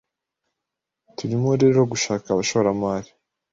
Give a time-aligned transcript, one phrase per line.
[1.17, 3.09] Turimo rero gushaka abashoramari